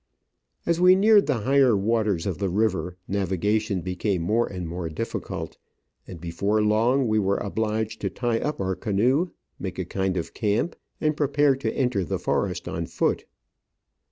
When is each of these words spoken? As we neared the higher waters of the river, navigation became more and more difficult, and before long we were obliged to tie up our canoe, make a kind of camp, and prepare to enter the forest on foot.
As 0.65 0.81
we 0.81 0.95
neared 0.95 1.27
the 1.27 1.41
higher 1.41 1.77
waters 1.77 2.25
of 2.25 2.39
the 2.39 2.49
river, 2.49 2.97
navigation 3.07 3.81
became 3.81 4.23
more 4.23 4.47
and 4.47 4.67
more 4.67 4.89
difficult, 4.89 5.59
and 6.07 6.19
before 6.19 6.59
long 6.59 7.07
we 7.07 7.19
were 7.19 7.37
obliged 7.37 8.01
to 8.01 8.09
tie 8.09 8.39
up 8.39 8.59
our 8.59 8.75
canoe, 8.75 9.29
make 9.59 9.77
a 9.77 9.85
kind 9.85 10.17
of 10.17 10.33
camp, 10.33 10.75
and 10.99 11.15
prepare 11.15 11.55
to 11.57 11.71
enter 11.73 12.03
the 12.03 12.17
forest 12.17 12.67
on 12.67 12.87
foot. 12.87 13.27